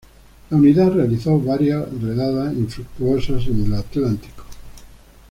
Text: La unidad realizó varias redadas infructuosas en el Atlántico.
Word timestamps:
La 0.49 0.57
unidad 0.57 0.93
realizó 0.93 1.39
varias 1.39 1.85
redadas 2.01 2.53
infructuosas 2.55 3.45
en 3.45 3.65
el 3.65 3.73
Atlántico. 3.75 4.45